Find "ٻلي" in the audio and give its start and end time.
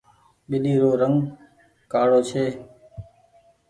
0.49-0.73